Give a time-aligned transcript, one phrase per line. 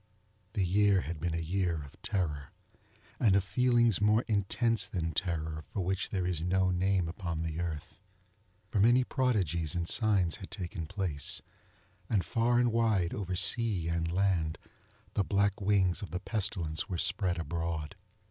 [0.53, 2.53] The year had been a year of terror,
[3.19, 7.59] and of feelings more intense than terror for which there is no name upon the
[7.59, 7.99] earth.
[8.71, 11.43] For many prodigies and signs had taken place,
[12.09, 14.57] and far and wide, over sea and land,
[15.13, 17.95] the black wings of the Pestilence were spread abroad.